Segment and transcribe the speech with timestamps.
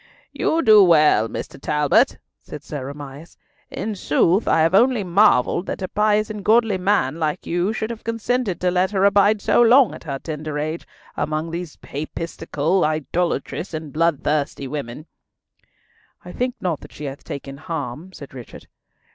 [0.31, 1.61] "You do well, Mr.
[1.61, 3.37] Talbot," said Sir Amias.
[3.69, 7.91] "In sooth, I have only marvelled that a pious and godly man like you should
[7.91, 12.83] have consented to let her abide so long, at her tender age, among these papistical,
[12.83, 15.05] idolatrous, and bloodthirsty women."
[16.25, 18.65] "I think not that she hath taken harm," said Richard.